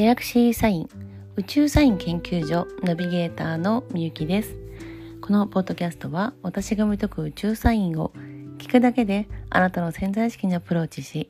[0.00, 0.88] ギャラクシーサイン
[1.36, 4.56] 宇宙サイン研究所ナビゲーターのみゆきです。
[5.20, 8.10] このポッドキャストは私が見とく宇宙サインを
[8.56, 11.28] 聞くだけであなたの潜在意識にアプローチし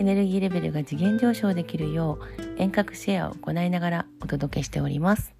[0.00, 5.32] エネルギーレベルが次元上昇できるよう遠隔シェアを行いながらお届けしております。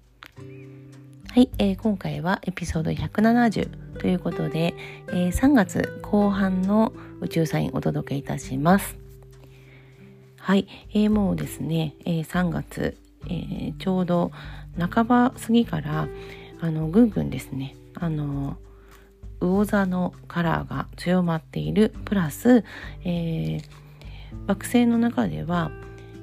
[1.33, 4.73] はい、えー、今回はエピソード170ということで、
[5.09, 9.02] えー、3月後半の宇宙サインお届けいたします。
[10.43, 12.97] はい、えー、もうですね、えー、3月、
[13.27, 14.33] えー、ちょうど
[14.77, 16.09] 半ば過ぎから
[16.59, 17.77] あのぐんぐんですね。
[17.95, 18.57] あの
[19.39, 22.65] 魚座のカラーが強まっているプラス、
[23.05, 23.61] えー、
[24.45, 25.71] 惑星の中では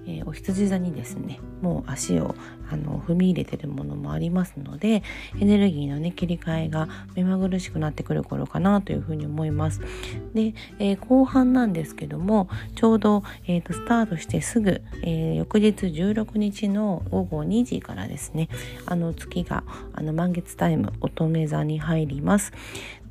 [0.06, 2.34] えー、お羊座にですねもう足を
[2.70, 5.02] あの踏み入れてるものもありますので
[5.40, 9.80] エネルギーのね切り替えが目まぐるしくなってくる頃かなというふうに思います。
[10.34, 18.48] で、えー、後半なんですけどもちょうど、えーと、スタートしてすぐ、えー、翌日16日の午後2時からですね
[18.86, 22.52] あの月があの満月タイム乙女座に入ります。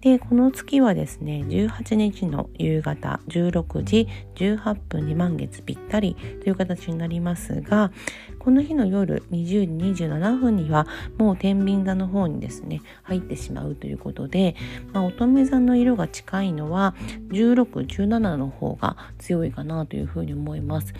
[0.02, 7.92] でこの月はですね18日の夕方16時18分に満月ぴったりという形になりますが
[8.40, 14.56] この日の夜20時27分にはもう天秤座の方にですね入ってしまうということで、
[14.94, 16.96] まあ、乙女座の色が近いのは
[17.30, 20.94] 1617の方が強いかなというふうに思います。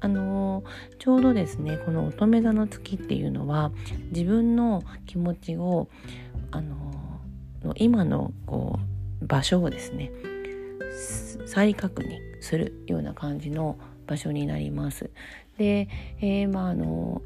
[0.00, 0.64] あの、
[0.98, 3.70] ちょうどですねこの乙女座の月っていうのは
[4.10, 5.88] 自分の気持ちを
[6.50, 6.92] あの
[7.62, 8.78] の今のこ
[9.20, 10.10] う場所をですね
[11.46, 15.10] 再確認するような感じの場所になります。
[15.58, 15.88] で、
[16.20, 17.22] えー、まああの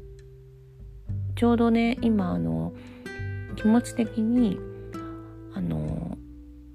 [1.35, 2.73] ちょうどね今あの
[3.55, 4.59] 気持ち的に
[5.53, 6.17] あの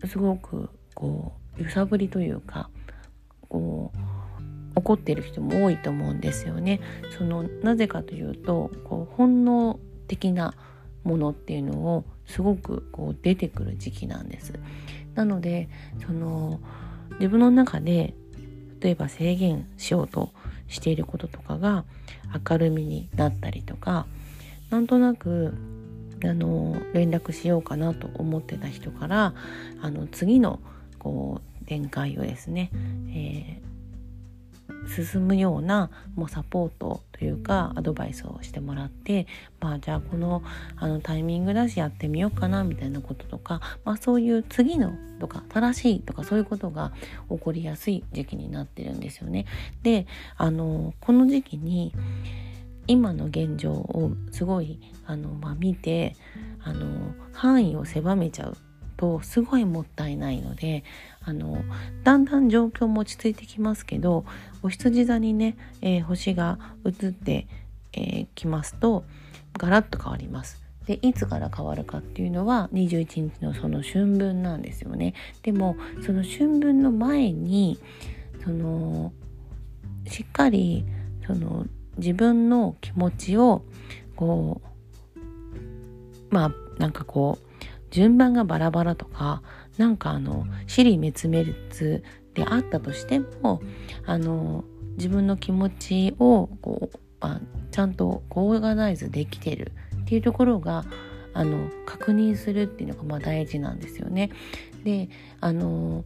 [0.04, 2.70] すごくこう揺さぶりというか
[3.48, 3.98] こう
[4.74, 6.80] 怒ってる人も多いと思うんですよね。
[7.16, 10.54] そのなぜかというとこう本能的な
[11.04, 14.54] ものっていうのをすごくこう出てくる時期なんです。
[15.14, 15.68] なので
[16.06, 16.60] その
[17.18, 18.14] 自分の中で
[18.80, 20.32] 例えば制限しようと
[20.66, 21.84] していることとかが
[22.48, 24.06] 明るみになったりとか
[24.70, 25.54] なんとなく
[26.24, 29.34] あの連絡しようかなと思ってた人から
[29.82, 30.60] あの次の
[30.98, 32.70] こう展開をですね、
[33.10, 33.71] えー
[34.88, 39.26] 進むようなもうサポートというかアドバイスをしてもらって
[39.60, 40.42] まあじゃあこの
[40.76, 46.92] あのタイミングだしやってみようかなみたいなこととか、まあ、そういう次のとか正しいとかそういうことが
[47.30, 49.46] 起こりやすい時期になってるんですよね。
[49.82, 50.06] で
[50.36, 51.92] あのこの時期に
[52.88, 56.16] 今の現状をすごいあの、まあ、見て
[56.64, 58.56] あの範囲を狭めちゃう
[59.02, 60.84] とすごいもったいないので
[61.24, 61.64] あの
[62.04, 64.24] だんだん状況も落ち着いてきますけど
[64.62, 67.48] お羊座にね、えー、星が移って
[67.90, 69.04] き、えー、ますと
[69.58, 70.62] ガラッと変わります。
[70.86, 75.14] でいつから変わるかっていうのは21日のその春分なんですよね。
[75.42, 75.76] でも
[76.06, 77.80] その春分の前に
[78.44, 79.12] その
[80.06, 80.84] しっかり
[81.26, 81.66] その
[81.98, 83.64] 自分の気持ちを
[84.14, 84.60] こ
[85.16, 87.51] うまあなんかこう
[87.92, 89.42] 順番がバラバラとか
[89.76, 92.02] なんかあの尻滅裂
[92.34, 93.62] であったとしても
[94.06, 94.64] あの
[94.96, 99.72] 自分の気持ちをこうあちゃんとオーガナイズできてる
[100.02, 100.84] っていうところが
[101.34, 104.30] あの確認するっていうのがまあ大事なんですよね。
[104.84, 105.08] で
[105.40, 106.04] あの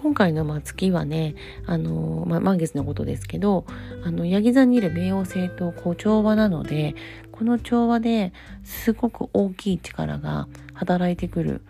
[0.00, 1.34] 今回のま月はね、
[1.66, 3.64] あのま、満月のことですけど、
[4.04, 6.94] あの、ヤギ座にいる冥王星とこう調和なので、
[7.32, 8.32] この調和で
[8.62, 11.62] すごく大きい力が働いてくる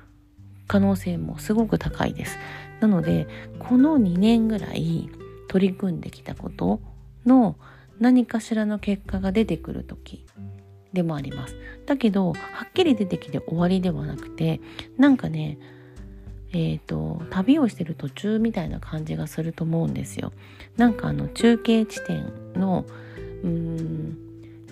[0.66, 2.36] 可能性もすごく高いです。
[2.80, 3.26] なので、
[3.60, 5.08] この2年ぐらい
[5.48, 6.82] 取り組んできたこと
[7.24, 7.56] の
[7.98, 10.26] 何かしらの結果が出てくる時
[10.92, 11.56] でもあります。
[11.86, 14.60] だけど、はっきり出てきて終わりではなくて、
[14.98, 15.58] なんかね、
[16.52, 20.32] えーと、旅をしてる途中みたいな感じがすると思うんですよ。
[20.76, 22.86] なんかあの中継地点の
[23.42, 24.18] うーん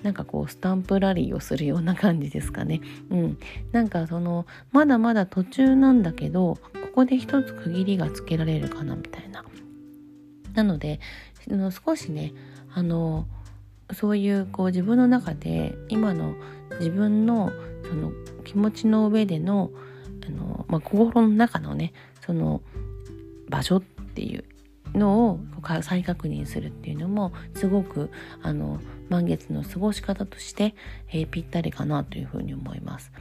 [0.02, 2.80] なんかこうスタンプラリーをするような感じですかね。
[3.10, 3.38] うん、
[3.72, 9.44] なんかそのまだまだ途中なんだけどここで一つ区切りがつけられるかなみたいな。
[10.54, 11.00] なので
[11.84, 12.32] 少しね
[12.72, 13.26] あの
[13.92, 16.34] そういうこう自分の中で今の
[16.78, 17.52] 自分の
[17.84, 18.12] その
[18.44, 19.70] 気持ちの上での
[20.26, 21.92] あの、まあ、心の中のね
[22.24, 22.62] その
[23.48, 24.44] 場所っていう
[24.94, 25.40] のを
[25.82, 28.10] 再確認するっていうのもすごく
[28.42, 30.74] あの満月の過ごし方として、
[31.12, 33.12] えー、ぴったりかなというふうに思います。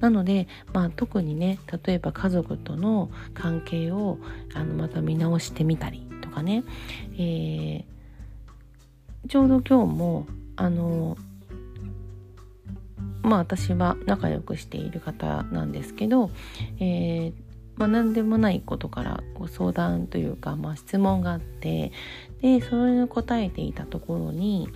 [0.00, 4.18] なので、まあ、特にね例えば家族との関係を
[4.54, 6.62] あのまた見直してみたりとかね、
[7.14, 7.84] えー、
[9.28, 11.16] ちょうど今日もあの
[13.22, 16.30] まあ私は仲良くしている方なんですけど、
[16.80, 17.48] えー
[17.78, 21.92] まあ、何でもないことからご相談というか、まあ、質問があって
[22.42, 24.68] でそれに答えていたところに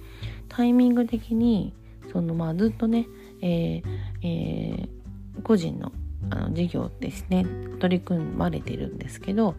[0.48, 1.74] タイミング的に
[2.12, 3.08] その、まあ、ずっとね、
[3.40, 3.82] えー
[4.22, 5.92] えー、個人の
[6.30, 7.44] あの事業ですね
[7.80, 9.56] 取り組まれてるんですけど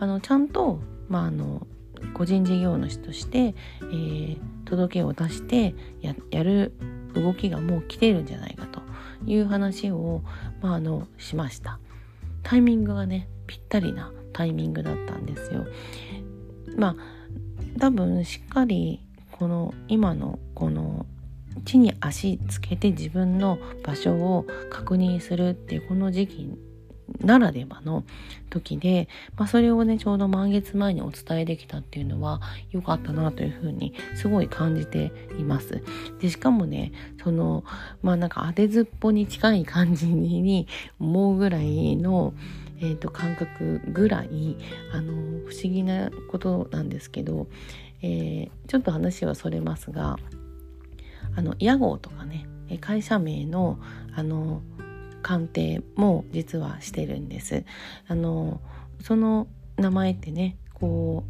[0.00, 1.66] あのちゃんと、まあ、あの
[2.14, 6.72] 個人事業主として、えー、届けを出してややる
[7.14, 8.80] 動きがもう来てるんじゃないかと
[9.26, 10.22] いう話を、
[10.62, 11.78] まあ、あのしました。
[12.42, 15.66] タイミングがねぴったりなタイミングだったんですよ。
[16.76, 16.96] まあ
[17.78, 19.00] 多分しっかり
[19.32, 21.06] この今のこの
[21.64, 26.58] 地に足つけて自分の場所を確認するっていうこの時期
[27.20, 28.04] ならではの
[28.48, 32.40] 時で、まあ、それをねちょうど満月前にお伝えできたっていうのは
[32.70, 35.82] 良かったなというふうにすごい感じています。
[36.20, 36.92] でしかもね
[37.22, 37.64] その
[38.02, 40.66] まあなんか当てずっぽに近い感じに
[40.98, 42.34] 思うぐらいの
[42.82, 44.56] えーと、感覚ぐらい
[44.92, 45.12] あの
[45.46, 47.46] 不思議なことなんですけど、
[48.02, 50.16] えー、ちょっと話はそれますが
[51.36, 52.46] あの屋号とかね
[52.80, 53.78] 会社名の
[54.14, 54.62] あの
[55.22, 57.64] 鑑定も実はしてるんです。
[58.08, 58.60] あの
[59.02, 59.46] その
[59.76, 61.24] 名前ってねこ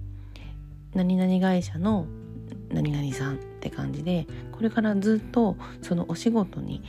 [0.94, 2.06] う何々会社の
[2.70, 6.82] 何々さんって感じでこれからずっとそのお仕事に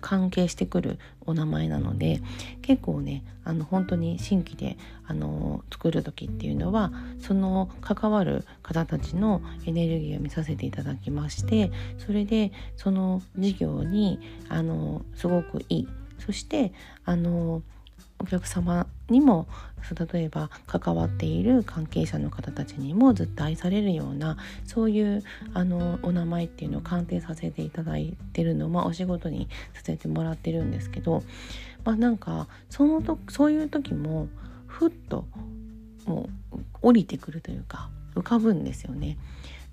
[0.00, 2.20] 関係してくるお名前なので
[2.62, 4.76] 結構ねあの本当に新規で
[5.06, 15.88] あの作る時っていうのはその関わる方たちのエネルギーを見させていただきましてそれでその事業にあのすごくいい
[16.18, 16.72] そして
[17.04, 17.62] あの
[18.20, 19.46] お客様にも
[20.12, 24.36] 例えば関わっている関係者の方たちにもずっと愛されるような
[24.66, 25.22] そういう
[25.54, 31.22] あのお名前っていうのを鑑定させていただいてるのを、まあ、お仕事にさせてもらってるんですけど、
[31.84, 34.28] まあ、なんかそのとそういう時も
[34.66, 35.26] ふっと
[36.06, 39.16] もう降りてくるというか浮かぶんですよね。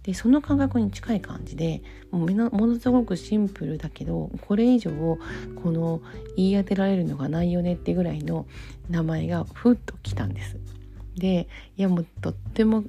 [0.06, 1.82] でその感覚に近い感じで
[2.12, 6.00] もうものすごくシンプルだけどこれ以上この
[6.38, 8.46] 言い当てられるのがないよねってぐらいの
[8.88, 10.58] 名前がふっときたんです。
[11.16, 12.84] でいやもうとっても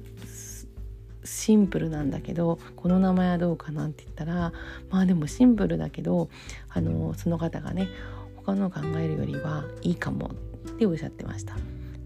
[1.23, 4.53] シンプルなんだけどこの名前はどうかなって言ったら
[4.91, 6.29] まあでもシンプルだけど
[6.69, 7.87] あのその方がね
[8.35, 10.29] 他の考えるよりはいいかも
[10.69, 11.55] っておっしゃってました。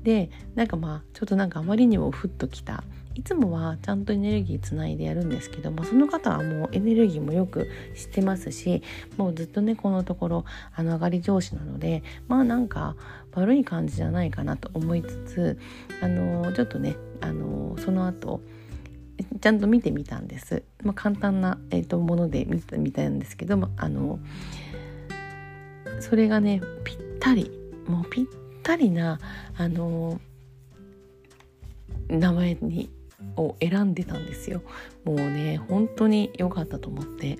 [0.03, 2.85] でなんかまあちょっとなんかあまりにもふっときた
[3.15, 8.81] いつもはちゃんとエネルギーつないでやるんですけどもその方はもうエネルギーもよく知ってますし
[9.17, 12.95] もうずっとねこのところあの上がり上司なのでまあなんか
[13.33, 15.59] 悪い感じじゃないかなと思いつつ
[16.01, 18.41] あのちょっとねあのその後
[19.39, 24.19] ちゃんと見てみたんです、まあ、簡単な、えーと、もので見てみたいんですけどもあの
[25.99, 27.51] それがねぴったり
[27.87, 28.25] もうぴっ
[28.63, 29.19] たりな
[29.57, 30.19] あの
[32.09, 32.89] 名前に
[33.37, 34.61] を選んでたんですよ。
[35.03, 37.37] もうね本当に良かったと思って。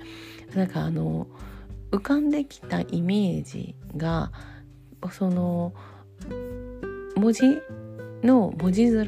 [0.56, 1.28] なんかあの
[1.92, 4.32] 浮かんできたイメージが
[5.12, 5.74] その
[7.16, 7.42] 文字
[8.24, 9.06] の文字面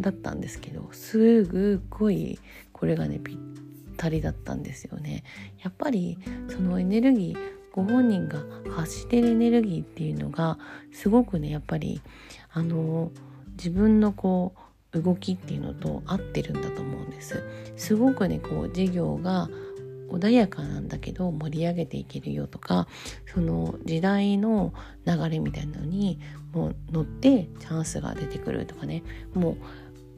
[0.00, 1.44] だったんですけどす
[1.88, 2.38] ごい
[2.72, 3.36] これがねぴっ
[3.96, 5.24] たりだったんですよね。
[5.62, 10.58] やっぱりそのエネルギーご本人が発してるエネルギーっていうのが
[10.92, 12.00] すごくねやっぱり
[12.52, 13.10] あの
[13.56, 14.60] 自分のこう
[15.00, 17.42] 動きっていうのと合ってるんだと思うんです
[17.76, 19.48] すごくねこう事業が
[20.08, 22.86] 穏やかなんだけど盛り上げていけるよとか
[23.32, 24.72] その時代の
[25.04, 26.20] 流れみたいなのに
[26.52, 29.02] もう乗ってチャンスが出てくるとかね
[29.34, 29.56] もう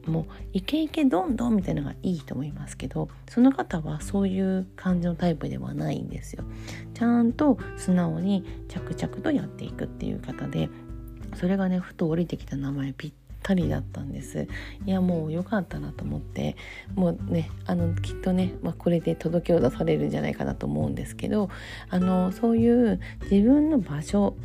[0.09, 6.43] もうイケイケどんどんみたいなのがいいと思いますけどその方はそういう感じのタイプではないんですよ。
[6.93, 10.69] ちゃんと素直に着々とやっていくっていう方で
[11.35, 14.47] それがねふと降りてきた名前ぴったりだったんです
[14.85, 16.55] いやもう良かったなと思って
[16.95, 21.49] もうねあのきっとね、まあ、これで届けを出されるんじゃないかなと思うんですけど
[21.89, 24.35] あのそういう自分の場所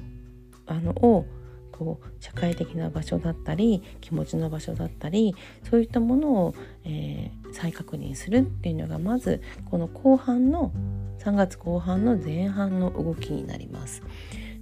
[0.66, 1.26] あのを
[1.72, 5.34] こう社会的な場所だったり気持ちの場所だったり
[5.68, 10.72] そういったものを、えー、再確認するっていうのがまずこの後半の
[11.18, 14.02] 3月後半の前半の動きになります。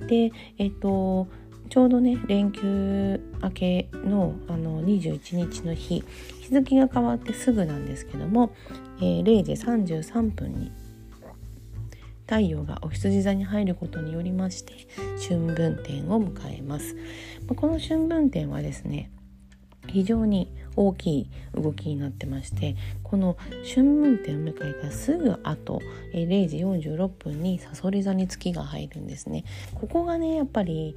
[0.06, 1.28] でえっ、ー、と
[1.72, 6.04] ちょうどね連休明けのあの21日の日
[6.42, 8.54] 日付が変わってすぐなんですけども、
[8.98, 10.70] えー、0時33分に
[12.26, 14.86] 太陽がお羊座に入ることによりまして
[15.26, 16.94] 春分点を迎えます。
[17.56, 19.10] この春分点はですね
[19.92, 23.36] 非常に大きい動きになってましてこの
[23.74, 25.80] 春分点を迎えたすぐ後
[26.14, 29.44] 0時46分にさそり座に月が入るんですね。
[29.74, 30.96] ここがねやっぱり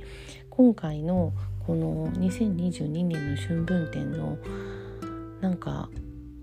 [0.49, 1.33] 今回の
[1.67, 4.37] この2022年の春分点の
[5.41, 5.89] なんか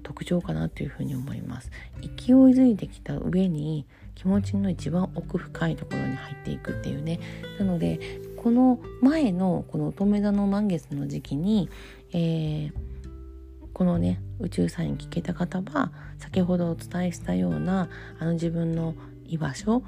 [0.03, 1.71] 特徴かなというふうに思います。
[2.01, 7.19] 勢いづいてきた上に気持ちの一番奥深いところに入っていくっていうね。
[7.59, 11.71] なのでこの前のこの乙女座の満月の時期に、
[12.13, 12.73] えー、
[13.73, 17.89] このね宇宙サイン聞けた方は先ほどお伝えしたような
[18.19, 18.95] あの自分の
[19.27, 19.83] 居場所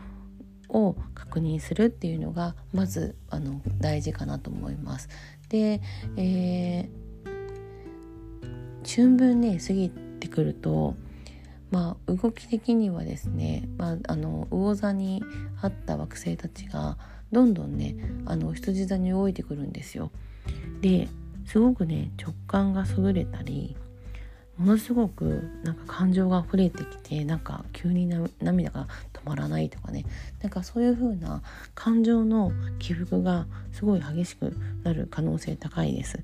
[0.68, 5.08] を確認するっていうのがまずあの大事かなと思います。
[5.48, 5.80] で、
[6.16, 10.94] えー、春分ね過ぎてくると
[11.70, 15.22] まあ動き的にはですね、まあ、あの魚座に
[15.60, 16.96] あった惑星たちが
[17.32, 20.10] どんどんねあの羊座に動いてくるんですよ。
[20.80, 21.08] で
[21.46, 23.76] すごくね直感が優れたり
[24.56, 28.06] ものすごくなんか感情が溢れてきてなんか急に
[28.40, 30.04] 涙が止まらないとかね。
[30.42, 31.42] なんかそういう風な
[31.74, 36.20] 感情の起伏がすごい激しくなる可能性高いです。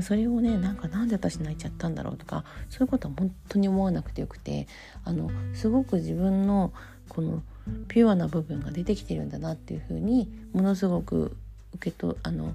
[0.00, 4.66] それをねなんかなんで私泣いちゃったんだろうとかそういうことは本当に思わなくてよくて
[5.04, 6.72] あのすごく自分の
[7.08, 7.42] この
[7.88, 11.36] ピュアな部分が出てきてるんだなっていう風にものすごく
[11.74, 12.54] 受けとあの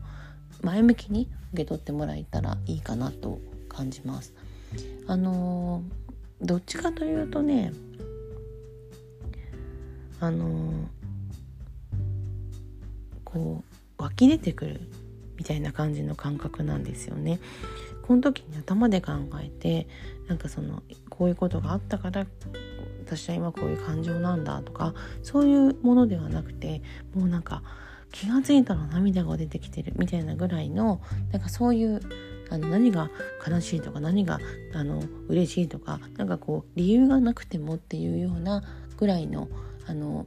[0.61, 3.39] 前向きに受け取ってもらえたらいいかなと
[3.69, 4.33] 感じます。
[5.07, 5.83] あの
[6.41, 7.73] どっちかというとね
[10.19, 10.87] あの
[13.25, 13.63] こ
[13.99, 14.81] う湧き出てくる
[15.37, 17.39] みたいな感じの感覚なんですよね。
[18.03, 19.87] この時に頭で考えて
[20.27, 22.25] なんかそのこういうことがあったから
[23.05, 26.81] 私は今こういう感情なんだとかそういうものではなくて
[27.13, 27.63] もうなんか
[28.11, 31.01] 気が付いたら涙が出てきてるみたいなぐらいの
[31.31, 32.01] なんかそういう
[32.49, 33.09] あの何が
[33.47, 34.39] 悲しいとか何が
[34.73, 38.63] あの嬉しいとかなんかこう理由がなくてもっていうような
[38.97, 39.47] ぐらいの
[39.87, 40.25] あの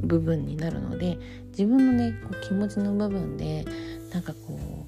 [0.00, 1.18] 部分になるので
[1.50, 3.64] 自分のねこう気持ちの部分で
[4.12, 4.86] なんかこ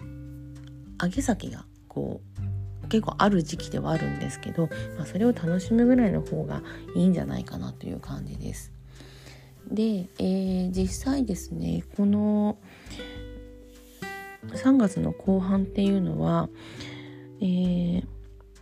[0.00, 2.20] う上げ先がこ
[2.84, 6.62] う結構ある時期ではあるんですけど、まあ、それを楽しむぐらいの方が
[6.94, 8.75] いいんじゃないかなという感じです。
[9.70, 12.58] で、えー、実際ですねこの
[14.48, 16.48] 3月の後半っていうのは、
[17.40, 18.04] えー、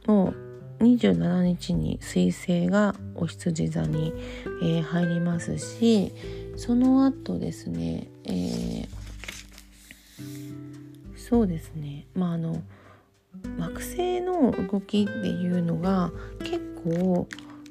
[0.06, 0.34] も
[0.80, 4.12] う27日に彗星がお羊座に、
[4.62, 6.12] えー、入りますし
[6.56, 8.88] その後ですね、えー、
[11.16, 12.62] そうですねまああの
[13.58, 17.26] 惑星の動きっていうのが結構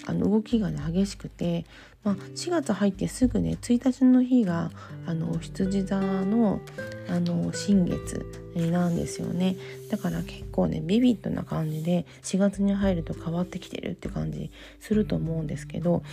[0.06, 1.66] あの動きが、ね、激しくて
[2.04, 4.72] まあ、4月入ってすぐね1日の日が
[5.06, 6.60] あの羊座の
[7.08, 9.56] あの新月なんですよね。
[9.90, 16.04] だから結構ねビビッドな感じで4月に入ると変わってきてるって感じすると思うんですけど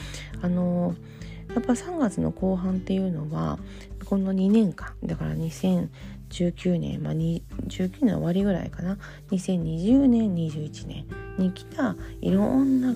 [0.40, 0.94] あの
[1.54, 3.58] やっぱ3月の後半っていうのは
[4.04, 7.48] この2年間だから2019年、まあ、19
[8.02, 8.98] 年の終わりぐらいかな。
[9.30, 11.06] 2020年21年
[11.38, 12.94] に来たいろんな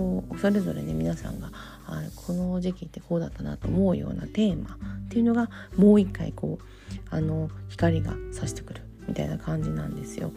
[0.00, 1.50] こうそれぞれね皆さんが
[1.86, 6.64] あこの時期ってこうだったなと思うようなテーマっていうのがもう一回こう
[7.10, 10.32] あの光が差してくるみたいな感じなんですよ。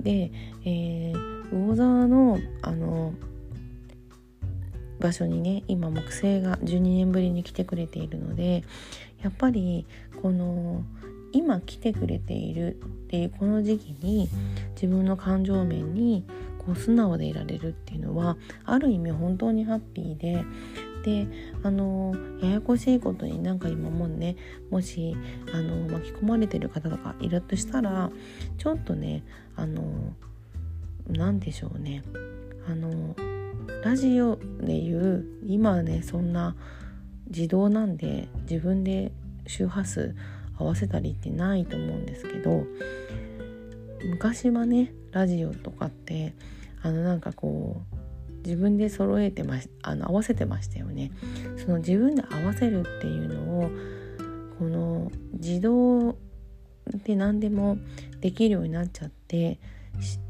[0.00, 0.30] で、
[0.64, 3.12] えー、魚座のあの
[4.98, 8.62] 場所にね今木星が12年ぶりに来てくれているので
[9.22, 9.84] やっぱり
[10.22, 10.84] この
[11.32, 12.78] 今来てくれているっ
[13.08, 14.28] ていうこの時期に
[14.74, 16.24] 自分の感情面に
[16.66, 20.44] こう素直でいられるっていうのはある意味本当にハッピーで
[21.04, 21.26] で
[21.64, 24.36] あのややこしいことになんか今もね
[24.70, 25.16] もし
[25.52, 28.10] あの巻き込まれてる方とかいるとしたら
[28.58, 29.24] ちょっとね
[29.56, 30.14] あの
[31.08, 32.02] 何でしょうね。
[32.68, 33.16] あの
[33.82, 36.54] ラジオで言う今ねそんな
[37.28, 39.10] 自動なんで自分で
[39.46, 40.14] 周波数
[40.56, 42.64] 合わせたりってないと思うんですけど
[44.04, 46.34] 昔はねラジオとかって
[46.82, 51.12] あのなんかこう自分で揃えてましあの合わせてましたよね。
[51.56, 53.70] その自分で合わせるっていうのを
[54.58, 56.16] この自動
[57.04, 57.78] で何でも
[58.20, 59.58] できるようになっちゃって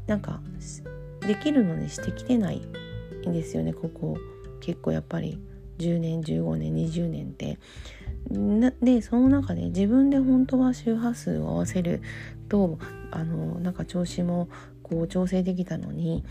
[0.07, 0.41] なんか
[1.21, 2.61] できるのにしてきてない
[3.27, 4.17] んですよねここ
[4.61, 5.39] 結構やっぱり
[5.79, 7.57] 10年15年20年って。
[8.81, 12.01] でその中で自分で本当は周波数を合わせる
[12.49, 12.79] と
[13.11, 14.49] あのなんか調子も
[14.83, 16.23] こう調整できたのに、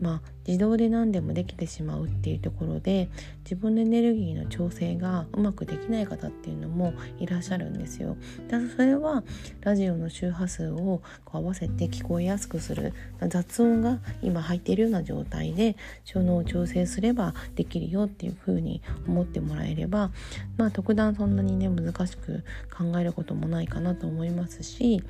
[0.00, 3.08] まあ、自動で何でもできてしまうっていうところで
[3.44, 8.16] 自分のエネルギーの調整がうまくできない方っていうのもいらっしゃるんですよ。
[8.48, 9.24] だそれは
[9.60, 12.92] ラジオの周波数をこう合わせて聞こえやすくする
[13.28, 20.10] 雑音が今入っているような状態で小脳を調整すればできるよっていうふうに思ってもらえれば
[20.56, 22.44] まあ特段そんなにね難しく
[22.76, 25.02] 考えることもないかなと思いますし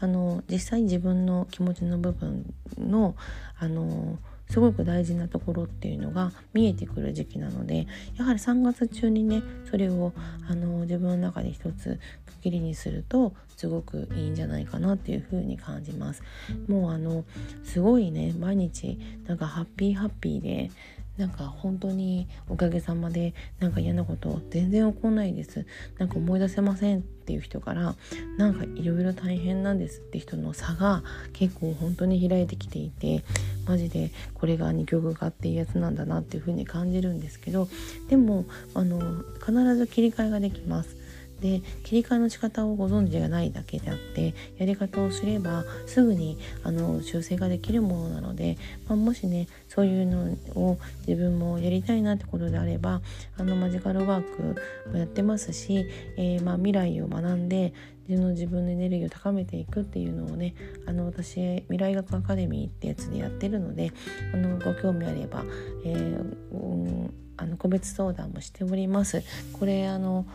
[0.00, 3.14] あの実際自分の気持ちの部分の
[3.58, 4.18] あの
[4.50, 7.86] すごく大事なところっていうのが見えてくる時期なので
[8.16, 10.12] やはり3月中にねそれを
[10.48, 16.22] あの自分の中で一つ区切りにするとすごくいいんじゃないかなっていう風に感じます。
[16.68, 17.24] もうあの
[17.64, 20.70] すごいね毎日なんかハッピーハッピーで
[21.18, 25.66] なんか本当におかげさまでなんか嫌なこと全然起こんないです。
[25.98, 27.96] なんか思い出せませんっていう人から
[28.38, 33.24] なんかいろいろ大変なんですって人の差が結構本当に開いてきていて
[33.66, 37.68] マジでこれが二極化っていうやつなんだなっていう風に感じるんですけど
[38.08, 40.97] でもあの必ず切り替えができます。
[41.40, 53.00] で切り替えの仕方をご存知がないだけであってやり方をすればすぐにあの修正ができるものなので、まあ、もしねそういうのを自分もやりたいなってことであれば
[53.36, 57.72] あのマジカルワークもやってますし、えー、まあ、未来を学んで
[58.08, 60.54] 自分の自分のエネルギーを高めていくっていうのをね
[60.86, 63.92] あの私未来学アカデミーってやつでやってるので
[64.32, 65.44] あのご興味あれば、
[65.84, 69.22] えー、うん、あの個別相談もしております。
[69.52, 70.26] これあの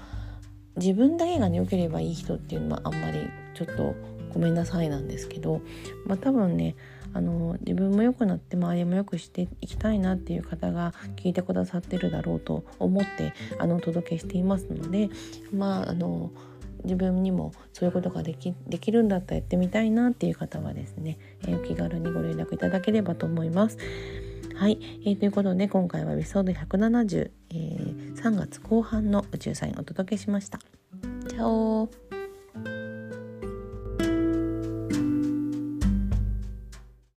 [0.77, 3.95] 自分だけがね良ければいい人っていうのはあんまりちょっと
[4.33, 5.61] ごめんなさいなんですけど、
[6.05, 6.75] まあ、多分ね
[7.13, 15.09] あの自分も良くなって周りも良くしていきたいなっていう方が聞いてくださってるだろうと思ってあのお届けしていますので
[15.53, 16.31] まああの
[16.83, 23.77] 自分にもそういうことができできるんだったらやってみたいなっていう方はですね、え、お気軽にご連絡いただければと思います。
[24.55, 30.59] はい、えー、ということで今回はエピソード170、えー、3月後半の宇宙サインをお届けしました。
[31.27, 31.89] チャオ